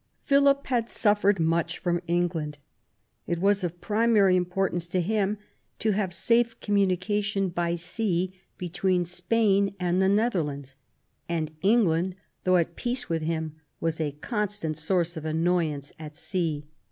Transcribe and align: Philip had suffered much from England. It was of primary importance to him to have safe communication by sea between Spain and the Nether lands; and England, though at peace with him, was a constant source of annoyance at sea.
Philip 0.23 0.65
had 0.65 0.89
suffered 0.89 1.39
much 1.39 1.77
from 1.77 2.01
England. 2.07 2.57
It 3.27 3.37
was 3.37 3.63
of 3.63 3.79
primary 3.81 4.35
importance 4.35 4.89
to 4.89 4.99
him 4.99 5.37
to 5.77 5.91
have 5.91 6.11
safe 6.11 6.59
communication 6.59 7.49
by 7.49 7.75
sea 7.75 8.33
between 8.57 9.05
Spain 9.05 9.75
and 9.79 10.01
the 10.01 10.09
Nether 10.09 10.41
lands; 10.41 10.75
and 11.29 11.55
England, 11.61 12.15
though 12.45 12.57
at 12.57 12.75
peace 12.75 13.09
with 13.09 13.21
him, 13.21 13.57
was 13.79 14.01
a 14.01 14.13
constant 14.13 14.75
source 14.75 15.17
of 15.17 15.23
annoyance 15.23 15.93
at 15.99 16.15
sea. 16.15 16.65